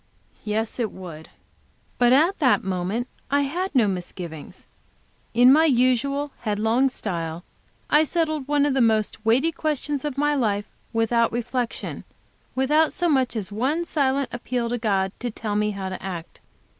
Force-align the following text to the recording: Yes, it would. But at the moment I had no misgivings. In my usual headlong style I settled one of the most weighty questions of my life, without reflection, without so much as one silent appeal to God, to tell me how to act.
Yes, 0.43 0.79
it 0.79 0.91
would. 0.91 1.29
But 1.99 2.11
at 2.11 2.39
the 2.39 2.57
moment 2.67 3.07
I 3.29 3.41
had 3.41 3.75
no 3.75 3.87
misgivings. 3.87 4.65
In 5.35 5.53
my 5.53 5.65
usual 5.65 6.31
headlong 6.39 6.89
style 6.89 7.43
I 7.87 8.03
settled 8.03 8.47
one 8.47 8.65
of 8.65 8.73
the 8.73 8.81
most 8.81 9.23
weighty 9.23 9.51
questions 9.51 10.03
of 10.03 10.17
my 10.17 10.33
life, 10.33 10.65
without 10.91 11.31
reflection, 11.31 12.03
without 12.55 12.91
so 12.91 13.09
much 13.09 13.35
as 13.35 13.51
one 13.51 13.85
silent 13.85 14.29
appeal 14.31 14.69
to 14.69 14.79
God, 14.79 15.11
to 15.19 15.29
tell 15.29 15.55
me 15.55 15.69
how 15.69 15.89
to 15.89 16.01
act. 16.01 16.39